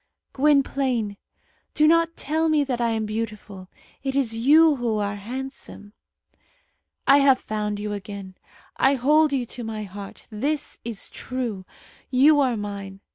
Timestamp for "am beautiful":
2.89-3.69